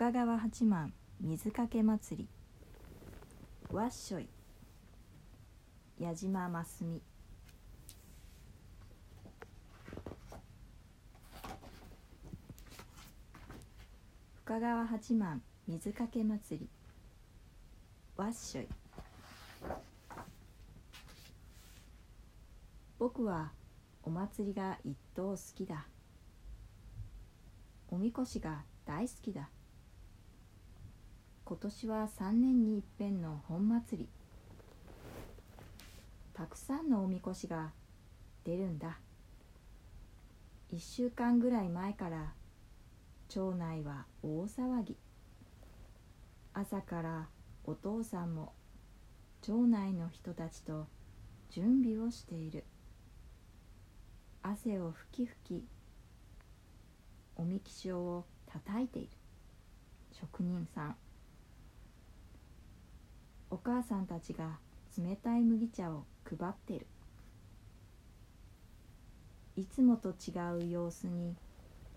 [0.00, 2.28] 深川八幡水かけ祭り。
[3.70, 4.26] わっしょい。
[5.98, 7.02] 矢島真澄
[14.46, 16.68] 深川八幡水かけ祭り。
[18.16, 18.68] わっしょい。
[22.98, 23.52] 僕は
[24.02, 25.84] お祭りが一等好きだ。
[27.90, 29.50] おみこしが大好きだ。
[31.50, 34.08] 今年は3年に一遍の本祭り。
[36.32, 37.72] たくさんのおみこしが
[38.44, 39.00] 出るんだ。
[40.72, 42.34] 1週間ぐらい前から
[43.28, 44.96] 町内は大騒ぎ。
[46.54, 47.26] 朝から
[47.64, 48.52] お父さんも
[49.42, 50.86] 町内の人たちと
[51.50, 52.62] 準備をしている。
[54.44, 55.64] 汗をふきふき
[57.34, 59.08] おみきしょうを叩いている。
[60.12, 60.96] 職人さん。
[63.50, 64.58] お母さんたちが
[64.96, 66.86] 冷たい麦茶を配ってる。
[69.56, 71.34] いつもと違う様子に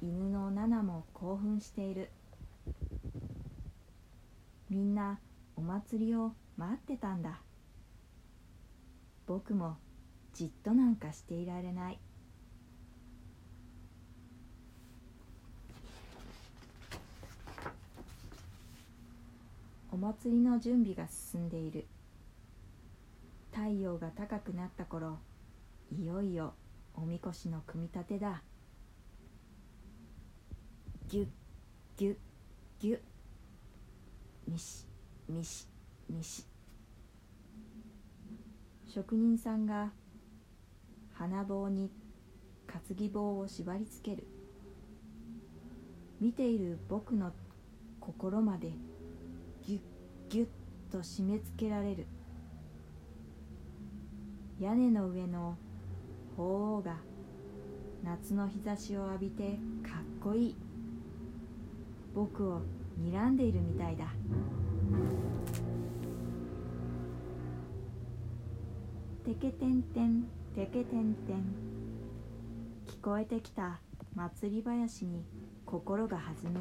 [0.00, 2.10] 犬のナナも興奮している。
[4.68, 5.18] みんな
[5.56, 7.40] お祭りを待ってたんだ。
[9.26, 9.76] 僕も
[10.32, 11.98] じっとなんかしていられない。
[20.00, 21.86] 祭りの準備が進んでいる。
[23.52, 25.18] 太陽が高くなった頃
[25.92, 26.54] いよいよ
[26.94, 28.42] おみこしの組み立てだ。
[31.08, 31.26] ぎゅっ
[31.98, 32.16] ぎゅっ
[32.78, 32.98] ぎゅっ。
[34.48, 34.86] みし
[35.28, 35.68] みし
[36.08, 36.46] みし。
[38.86, 39.90] 職人さんが
[41.12, 41.90] 花棒に
[42.66, 44.26] 担ぎ棒を縛りつける。
[46.22, 47.32] 見ている僕の
[48.00, 48.72] 心まで
[50.30, 50.46] ぎゅっ
[50.92, 52.06] と締め付けられる。
[54.60, 55.56] 屋根の上の
[56.36, 56.98] 鳳凰が
[58.04, 60.56] 夏の日差しを浴びてかっこいい。
[62.14, 62.62] 僕を
[63.02, 64.04] 睨んでいるみたいだ。
[69.24, 70.22] てけてんてん
[70.54, 71.44] てけてんてん
[72.86, 73.80] 聞こえてきた
[74.14, 75.24] 祭り林に
[75.66, 76.60] 心が弾む。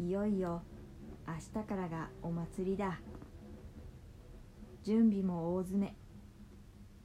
[0.00, 0.62] いよいよ
[1.26, 3.00] 明日からがお祭りだ。
[4.84, 5.96] 準備も大詰め。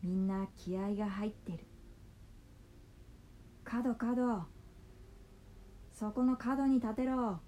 [0.03, 1.59] みんな気合が入ってる。
[3.63, 4.43] 角角。
[5.91, 7.39] そこの角に立てろ。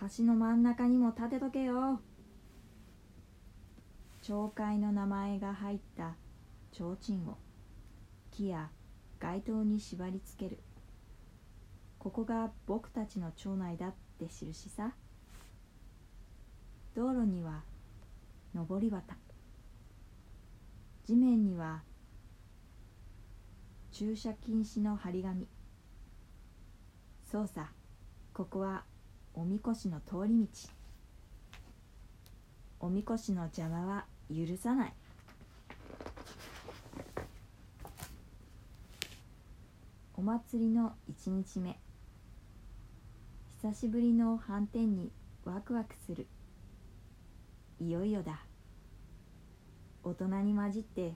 [0.00, 2.00] 橋の真ん中にも立てとけよ。
[4.22, 6.16] 町会の名前が入った
[6.72, 7.38] 提灯を
[8.32, 8.70] 木や
[9.20, 10.58] 街灯に縛り付ける。
[12.04, 14.92] ここが僕たちの町内だって印さ。
[16.94, 17.62] 道路には
[18.54, 19.16] 上り旗。
[21.06, 21.82] 地面には
[23.90, 25.48] 駐車禁止の張り紙。
[27.24, 27.70] そうさ
[28.34, 28.84] ここは
[29.32, 30.46] おみこしの通り道。
[32.80, 34.92] おみこしの邪魔は許さない。
[40.12, 41.78] お祭りの一日目。
[43.64, 45.10] 久しぶりの斑点に
[45.46, 46.26] ワクワクする。
[47.80, 48.44] いよいよだ。
[50.02, 51.14] 大人に混じって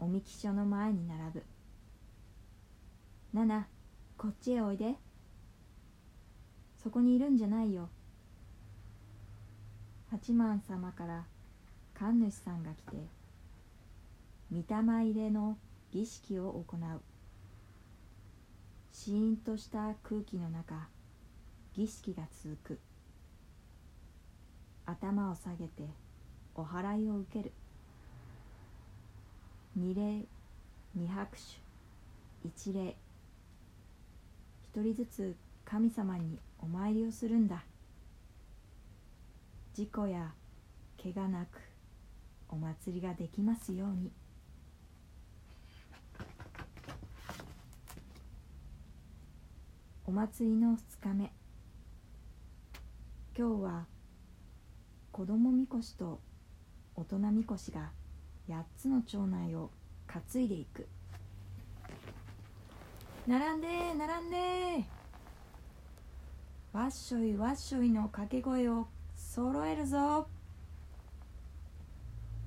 [0.00, 1.44] おみき所の前に並ぶ。
[3.32, 3.68] ナナ
[4.18, 4.96] こっちへおいで。
[6.82, 7.90] そこにいるんじゃないよ。
[10.10, 11.26] 八幡様から
[11.94, 12.96] 神主さんが来て
[14.50, 15.56] 御霊入れの
[15.92, 17.00] 儀式を行う。
[18.90, 20.88] シーンとした空気の中
[21.76, 22.78] 儀式が続く。
[24.86, 25.82] 頭を下げて
[26.54, 27.52] お祓いを受ける。
[29.76, 30.24] 二礼
[30.94, 31.42] 二拍手
[32.48, 32.96] 一礼。
[34.62, 35.36] 一人ずつ
[35.66, 37.62] 神様にお参りをするんだ。
[39.74, 40.32] 事故や
[41.02, 41.58] 怪我なく
[42.48, 44.10] お祭りができますように。
[50.06, 51.45] お祭りの2日目。
[53.38, 53.84] 今日は
[55.12, 56.20] 子供みこしと
[56.94, 57.90] 大人みこしが
[58.48, 59.70] 8つの町内を
[60.06, 60.88] 担いでいく。
[63.26, 64.84] 並んで並んで。
[66.72, 70.26] わっしょいわっしょいの掛け声を揃えるぞ。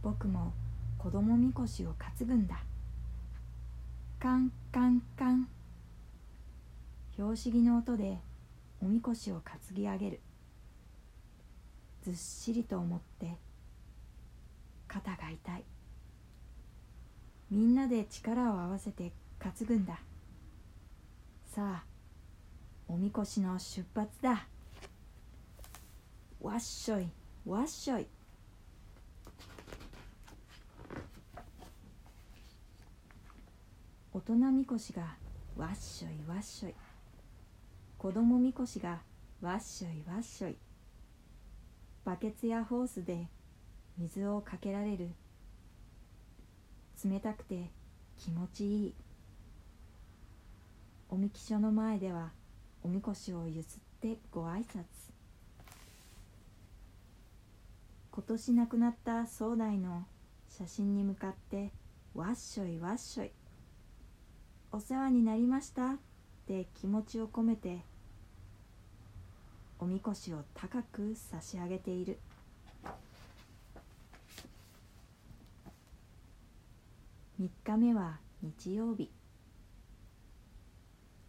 [0.01, 0.53] 僕も
[0.97, 2.63] 子供みこしを担ぐんだ。
[4.19, 5.47] カンカンカン。
[7.15, 8.17] 拍子木の音で
[8.81, 10.21] おみこしを担ぎ上げる。
[12.09, 13.37] ずっしりと思って
[14.87, 15.63] 肩が痛い。
[17.51, 19.99] みんなで力を合わせて担ぐんだ。
[21.53, 21.85] さあ
[22.87, 24.47] おみこしの出発だ。
[26.41, 27.07] わっしょい
[27.45, 28.07] わっしょい。
[34.11, 35.15] 大人みこしが
[35.55, 36.73] わっしょいわっしょい。
[37.99, 39.01] 子供みこしが
[39.41, 40.57] わっしょいわっしょい。
[42.05, 43.27] バケツやホースで
[43.97, 45.09] 水をかけられる。
[47.03, 47.69] 冷たくて
[48.17, 48.93] 気持ちいい。
[51.09, 52.31] おみき所の前では
[52.83, 54.83] おみこしをゆすってご挨拶。
[58.11, 60.05] 今年亡くなった総代の
[60.49, 61.71] 写真に向かって
[62.13, 63.31] わっしょいわっしょい。
[64.71, 65.93] お世話になりました。
[65.93, 65.97] っ
[66.47, 67.79] て気持ちを込めて
[69.81, 72.19] おみこしを高く差し上げている。
[77.39, 79.09] 3日目は日曜日。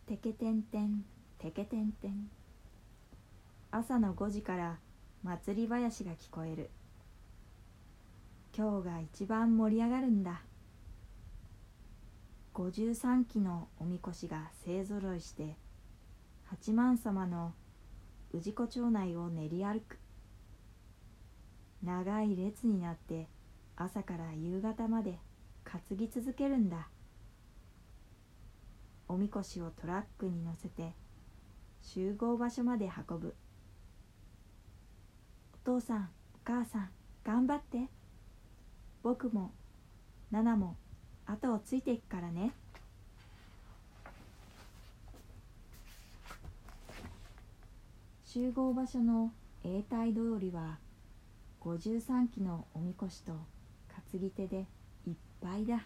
[0.07, 1.05] てけてんてん
[1.39, 2.29] てけてんてん。
[3.71, 4.79] 朝の5時から
[5.23, 6.71] 祭り囃子が聞こえる。
[8.57, 10.43] 今日が一番盛り上がるんだ。
[12.55, 15.55] 53基のおみこしが勢ぞろいして
[16.47, 17.53] 八幡様の
[18.33, 19.99] 氏子町内を練り歩く。
[21.83, 23.29] 長い列になって
[23.77, 25.19] 朝から夕方まで
[25.65, 26.89] 担ぎ続けるんだ。
[29.09, 30.95] おみこしをトラックに乗せて
[31.83, 33.35] 集合場所まで運ぶ。
[35.55, 36.91] お父さんお母さん
[37.25, 37.89] 頑張って。
[39.03, 39.53] 僕も
[40.31, 40.77] ナナも
[41.27, 42.53] 後をついていくからね。
[48.33, 49.33] 集合場所の
[49.65, 50.79] 永代通りは
[51.63, 53.33] 53基のおみこしと
[54.13, 54.67] 担ぎ手で
[55.05, 55.85] いっぱいだ。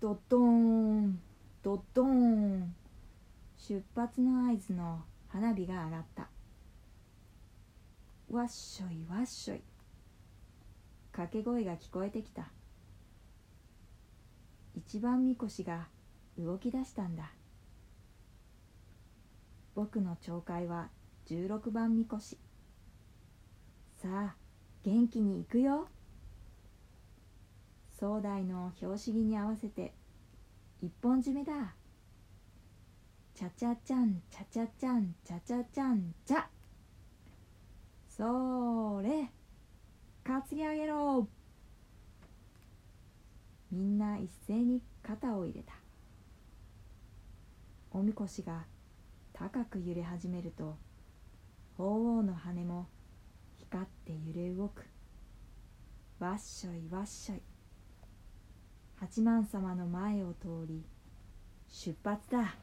[0.00, 1.20] ドドーン
[1.62, 2.74] ドドーン。
[3.56, 6.28] 出発の合図の花火が上がった。
[8.32, 9.62] わっしょいわっしょい。
[11.12, 12.48] 掛け声が聞こえてきた。
[14.86, 15.88] 一番みこしが
[16.38, 17.32] 動き出したんだ。
[19.74, 20.88] 僕の町会は
[21.26, 22.38] 16番みこし。
[24.00, 24.36] さあ
[24.84, 25.88] 元気に行くよ。
[27.98, 29.94] 壮大の拍子木に合わせて
[30.82, 31.74] 一本締めだ。
[33.34, 36.44] チャチャチャンチャチャチャンチャチャチャンチャ。
[38.08, 39.30] それ
[40.22, 41.26] 担ぎ上げろ。
[43.70, 45.74] みんな一斉に肩を入れた。
[47.90, 48.64] おみこしが
[49.32, 50.76] 高く揺れ始めると
[51.76, 52.86] 鳳凰の羽も
[53.56, 54.84] 光って揺れ動く。
[56.18, 57.42] わっしょいわっしょい。
[58.96, 60.84] 八幡様の前を通り
[61.68, 62.54] 出発だ。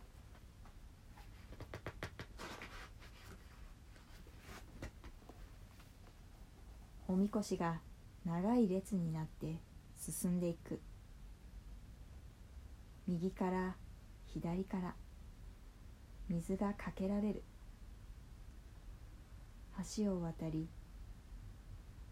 [7.07, 7.81] おみこしが
[8.26, 9.57] 長い列になって
[9.99, 10.80] 進んでいく。
[13.08, 13.76] 右から
[14.28, 14.96] 左から
[16.30, 17.44] 水がかけられる。
[19.98, 20.68] 橋を渡り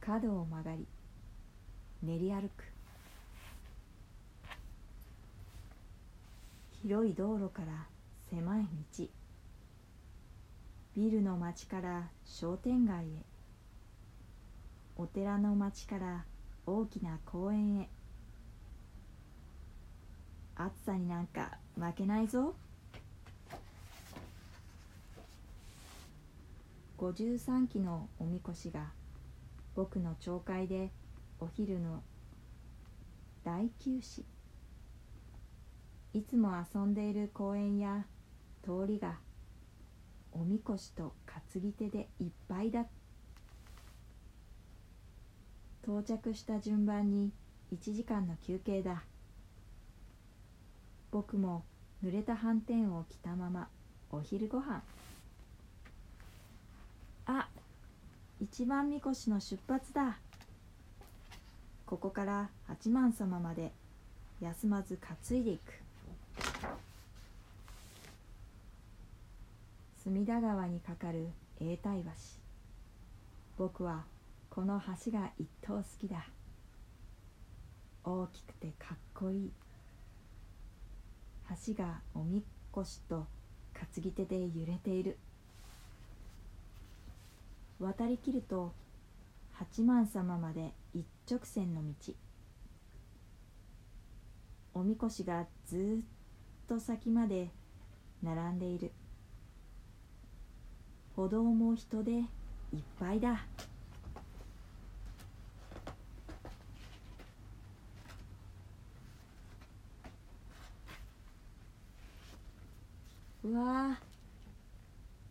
[0.02, 0.88] 角を曲がり
[2.02, 2.64] 練り歩く。
[6.82, 7.88] 広い道路から
[8.30, 8.64] 狭い
[8.98, 9.06] 道。
[10.96, 13.08] ビルの町から商店街へ。
[14.98, 16.26] お寺の町から
[16.66, 17.90] 大きな公園へ。
[20.62, 22.54] 暑さになんか負けないぞ。
[26.98, 28.92] 53基のおみこしが
[29.74, 30.92] 僕の町会で
[31.40, 32.04] お昼の
[33.46, 34.26] 大休止。
[36.12, 38.06] いつも遊んでいる公園や
[38.62, 39.18] 通りが
[40.34, 42.86] おみこしと担ぎ手でいっぱいだ。
[45.84, 47.32] 到着した順番に
[47.72, 49.04] 1時間の休憩だ。
[51.12, 51.64] 僕も
[52.04, 53.68] 濡れたはんてんを着たまま
[54.12, 54.82] お昼ご飯。
[57.26, 57.48] あ
[58.40, 60.18] 一番みこしの出発だ。
[61.86, 63.72] ここから八幡様まで
[64.40, 65.74] 休まず担いでいく。
[70.04, 71.28] 隅田川に架かる
[71.60, 72.12] 永代橋。
[73.58, 74.06] 僕は
[74.50, 76.26] この橋が一等好きだ。
[78.04, 79.52] 大きくてかっこいい。
[81.66, 83.26] 橋がおみこしと
[83.74, 85.18] 担ぎ手で揺れている。
[87.80, 88.74] 渡りきると
[89.54, 92.14] 八幡様まで一直線の道。
[94.74, 97.50] おみこしがずっと先まで
[98.22, 98.92] 並んでいる。
[101.16, 102.26] 歩道も人でいっ
[103.00, 103.46] ぱいだ。
[113.50, 114.00] うわ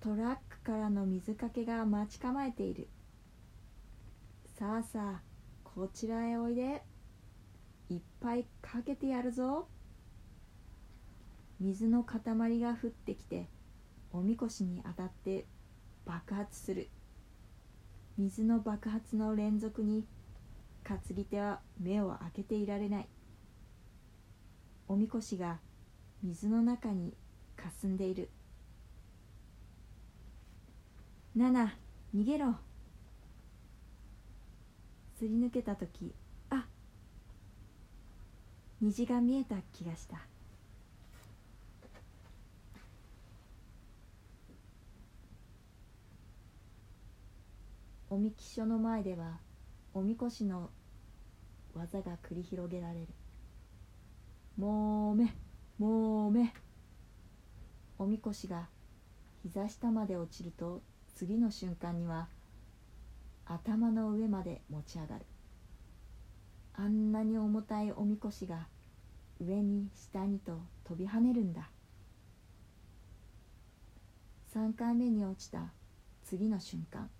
[0.00, 2.88] トラックからの水かけが待ち構えている。
[4.58, 5.22] さあさあ
[5.62, 6.82] こちらへおいで。
[7.88, 9.68] いっぱいかけてやるぞ。
[11.60, 12.20] 水の塊
[12.58, 13.48] が降ってきて
[14.12, 15.46] おみこしに当たって
[16.04, 16.88] 爆発する。
[18.16, 20.04] 水の爆発の連続に
[20.82, 23.08] 担ぎ手は目を開けていられない。
[24.88, 25.60] おみこしが
[26.24, 27.14] 水の中に
[27.62, 28.30] かすんでいる
[31.34, 31.76] 「ナナ
[32.14, 32.54] 逃げろ!」
[35.18, 36.14] すり抜けた時
[36.50, 36.66] あ
[38.80, 40.26] 虹が見えた気がした。
[48.10, 49.38] おみき所の前では
[49.92, 50.70] おみこしの
[51.74, 53.08] 技が繰り広げられる。
[54.56, 55.34] もうめ
[55.78, 56.54] もうめ。
[58.00, 58.68] おみこしが
[59.42, 60.82] 膝下まで落ちると
[61.16, 62.28] 次の瞬間には
[63.44, 65.26] 頭の上まで持ち上がる。
[66.74, 68.68] あんなに重たいおみこしが
[69.40, 71.70] 上に下にと飛び跳ねるんだ。
[74.54, 75.72] 3回目に落ちた
[76.22, 77.10] 次の瞬間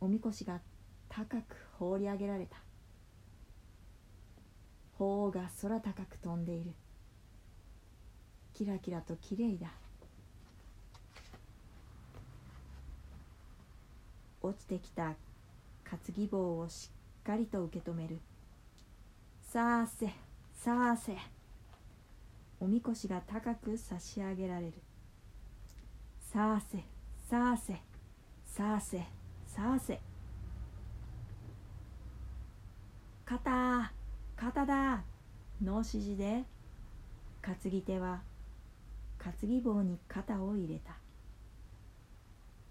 [0.00, 0.60] おみこしが
[1.08, 2.56] 高く放り上げられた。
[4.98, 6.72] 鳳凰が空高く飛んでいる。
[8.56, 9.68] キラキラときれいだ。
[14.40, 15.14] 落ちてきた
[15.84, 16.88] 担ぎ棒をし
[17.20, 18.18] っかりと受け止める。
[19.42, 20.06] さあせ
[20.54, 21.18] さあせ。
[22.58, 24.72] おみこしが高く差し上げられる。
[26.18, 26.78] さあせ
[27.28, 27.74] さあせ。
[28.46, 29.02] さあせ
[29.46, 30.00] さあせ。
[33.26, 33.92] 肩
[34.34, 35.02] 肩だ。
[35.62, 36.44] の指示で。
[37.42, 38.22] 担ぎ手は
[39.26, 40.96] 担ぎ棒に肩を入れた。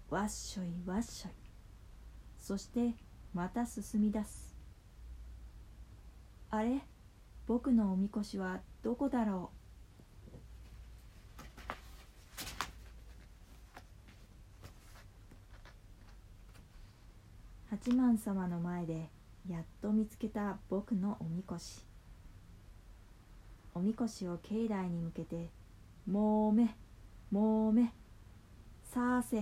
[0.08, 1.32] わっしょいわっしょい。
[2.38, 2.94] そして
[3.34, 4.56] また進み出す。
[6.48, 6.80] あれ？
[7.46, 9.50] 僕のおみこしはどこだろ
[17.70, 17.70] う？
[17.70, 19.10] 八幡様の前で
[19.46, 21.82] やっと見つけた僕のおみこし。
[23.74, 25.50] おみこしを境内に向けて
[26.06, 26.76] もめ
[27.32, 27.92] もめ。
[28.84, 29.40] さあせ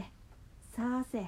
[0.74, 1.26] さあせ。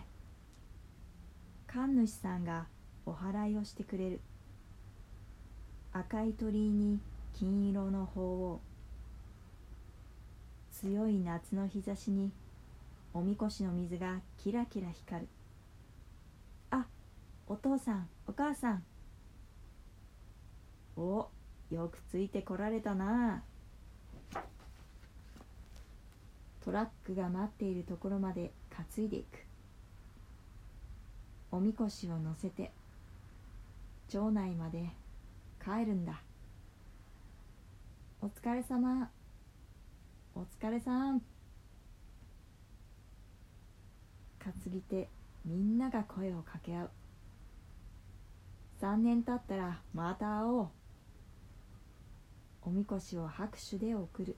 [1.66, 2.66] 神主さんが
[3.05, 4.21] お祓いをしてくれる。
[5.93, 7.00] 赤い鳥居に
[7.35, 8.61] 金色の鳳凰。
[10.73, 12.33] 強い夏の日差しに
[13.12, 15.28] おみこしの水がキラキラ光る。
[16.71, 16.87] あ
[17.47, 18.83] お父さんお母さん。
[20.97, 21.28] お
[21.71, 23.35] よくついてこられたな。
[23.35, 23.56] あ
[26.66, 29.38] トラックが待っているところまで担いでいく。
[31.52, 32.73] おみこしを乗せて
[34.08, 34.88] 町内まで
[35.64, 36.20] 帰るんだ。
[38.20, 39.08] お疲れ様。
[40.35, 41.23] お疲れさん。
[44.40, 45.08] 担ぎ手
[45.44, 46.90] みんなが声を掛け合う。
[48.80, 50.68] 3年経ったらまた会おう。
[52.62, 54.35] おみこしを拍手で送る。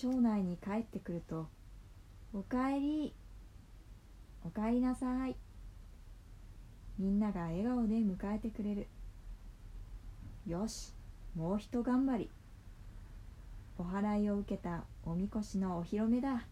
[0.00, 1.46] 町内に帰ってくると
[2.32, 3.14] 「おかえり
[4.42, 5.36] おかえりなさい」
[6.96, 8.88] みんなが笑顔で迎えてくれる。
[10.46, 10.94] よし
[11.34, 12.30] もうひと頑張り。
[13.76, 16.46] お祓いを受けたおみこしのお披露目だ。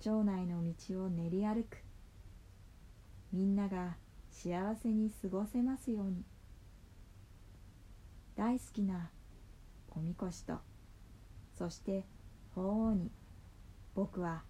[0.00, 1.76] 町内の道を練り歩く。
[3.32, 3.96] みんなが
[4.32, 6.24] 幸せに過ごせますように。
[8.34, 9.12] 大好きな
[9.90, 10.71] おみこしと
[11.62, 12.04] そして
[12.56, 13.08] 鳳凰に
[13.94, 14.42] 僕は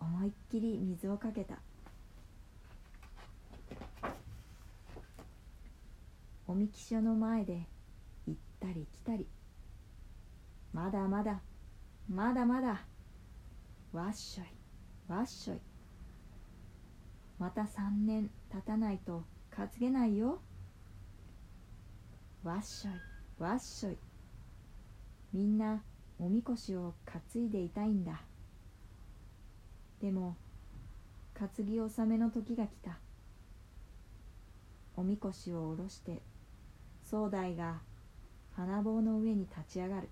[0.00, 1.58] 思いっきり水をかけた。
[6.46, 7.66] おみき所の前で
[8.26, 9.28] 行ったり来たり。
[10.72, 11.42] まだまだ
[12.08, 12.80] まだまだ
[13.92, 14.46] わっしょい
[15.12, 15.58] わっしょい。
[17.38, 19.22] また三年経たないと
[19.54, 20.40] 担げないよ。
[22.42, 22.94] わっしょい
[23.38, 23.98] わっしょい。
[25.34, 25.82] みんな
[26.18, 28.22] おみこしを担いでいたいんだ。
[30.00, 30.36] でも
[31.34, 32.98] 担ぎ納めの時が来た。
[34.96, 36.20] おみこしを下ろして
[37.04, 37.80] 総代が
[38.54, 40.08] 花棒の上に立ち上がる。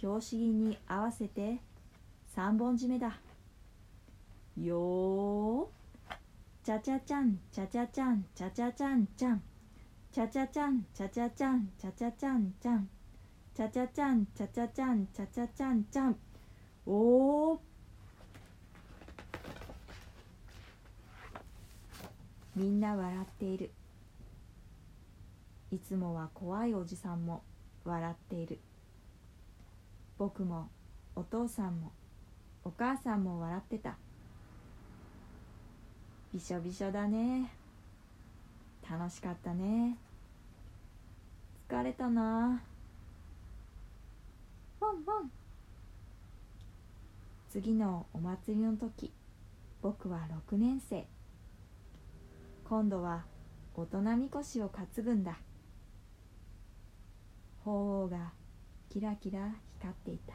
[0.00, 1.58] 拍子木に合わせて
[2.34, 3.18] 三本締めだ。
[4.60, 5.66] よー。
[6.64, 9.42] ちゃちゃちゃんちゃちゃちゃんちゃちゃちゃんちゃん。
[10.14, 12.88] ちゃちゃちゃんちゃちゃちゃんちゃちゃちゃんちゃん
[13.52, 16.16] ちゃちゃちゃんちゃちゃちゃんちゃちゃちゃんちゃん
[16.86, 17.58] おー。
[22.54, 23.72] みんな笑っている。
[25.72, 27.42] いつもは怖いおじさんも
[27.84, 28.60] 笑っている。
[30.16, 30.68] 僕も
[31.16, 31.90] お父さんも
[32.62, 33.96] お母さんも笑ってた。
[36.32, 37.63] びしょびしょだね。
[38.88, 39.96] 楽しかったね。
[41.68, 42.62] 疲れたな。
[44.80, 45.30] ワンワン。
[47.50, 49.12] 次のお祭りの時
[49.80, 51.06] 僕は6年生。
[52.64, 53.24] 今度は
[53.74, 55.38] 大人みこしを担ぐんだ。
[57.64, 58.32] 鳳凰が
[58.90, 60.34] キラキラ光っていた。